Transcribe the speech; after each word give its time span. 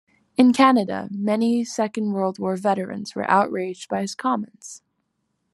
In 0.35 0.51
Canada, 0.51 1.07
many 1.11 1.63
Second 1.63 2.13
World 2.13 2.39
War 2.39 2.55
veterans 2.55 3.13
were 3.13 3.29
outraged 3.29 3.87
by 3.87 4.01
his 4.01 4.15
comments. 4.15 4.81